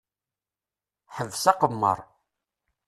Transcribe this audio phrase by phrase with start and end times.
[1.15, 1.99] Ḥbes aqemmeṛ!